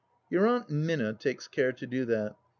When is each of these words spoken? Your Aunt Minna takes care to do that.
Your 0.31 0.47
Aunt 0.47 0.67
Minna 0.71 1.13
takes 1.13 1.47
care 1.47 1.73
to 1.73 1.85
do 1.85 2.05
that. 2.05 2.35